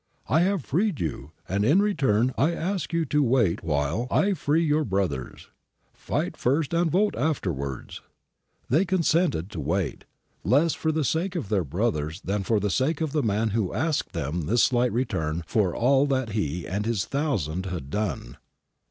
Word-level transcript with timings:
I 0.27 0.39
have 0.39 0.65
freed 0.65 0.99
you, 0.99 1.29
and 1.47 1.63
in 1.63 1.79
return 1.79 2.33
I 2.35 2.53
ask 2.53 2.91
you 2.91 3.05
to 3.05 3.21
wait 3.21 3.63
while 3.63 4.07
I 4.09 4.33
free 4.33 4.65
your 4.65 4.83
brothers. 4.83 5.49
Fight 5.93 6.35
first 6.35 6.73
and 6.73 6.89
vote 6.89 7.15
afterwards.' 7.15 8.01
They 8.67 8.83
consented 8.83 9.51
to 9.51 9.59
wait, 9.59 10.05
less 10.43 10.73
for 10.73 10.91
the 10.91 11.03
sake 11.03 11.35
of 11.35 11.49
their 11.49 11.63
brothers 11.63 12.19
than 12.21 12.41
for 12.41 12.59
the 12.59 12.71
sake 12.71 12.99
of 12.99 13.11
the 13.11 13.21
man 13.21 13.49
who 13.49 13.75
asked 13.75 14.07
of 14.17 14.23
them 14.23 14.41
this 14.47 14.63
slight 14.63 14.91
return 14.91 15.43
for 15.45 15.75
all 15.75 16.07
that 16.07 16.29
he 16.29 16.67
and 16.67 16.87
his 16.87 17.05
Thousand 17.05 17.67
had 17.67 17.91
done. 17.91 18.37